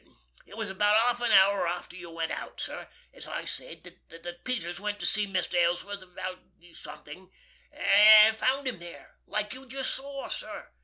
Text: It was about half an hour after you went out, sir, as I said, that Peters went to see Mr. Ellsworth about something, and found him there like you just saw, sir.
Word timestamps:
It 0.47 0.57
was 0.57 0.71
about 0.71 0.97
half 0.97 1.21
an 1.21 1.31
hour 1.31 1.67
after 1.67 1.95
you 1.95 2.09
went 2.09 2.31
out, 2.31 2.59
sir, 2.59 2.89
as 3.13 3.27
I 3.27 3.45
said, 3.45 3.83
that 4.09 4.43
Peters 4.43 4.79
went 4.79 4.99
to 5.01 5.05
see 5.05 5.27
Mr. 5.27 5.63
Ellsworth 5.63 6.01
about 6.01 6.39
something, 6.73 7.31
and 7.71 8.35
found 8.35 8.67
him 8.67 8.79
there 8.79 9.19
like 9.27 9.53
you 9.53 9.67
just 9.67 9.93
saw, 9.93 10.27
sir. 10.27 10.69